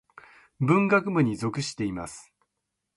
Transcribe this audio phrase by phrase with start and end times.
[0.59, 2.33] 文学部に属しています。